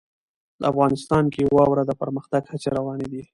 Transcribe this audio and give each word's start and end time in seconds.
افغانستان 0.71 1.23
کې 1.33 1.41
د 1.45 1.49
واوره 1.57 1.83
د 1.87 1.91
پرمختګ 2.01 2.41
هڅې 2.51 2.69
روانې 2.77 3.07
دي. 3.13 3.23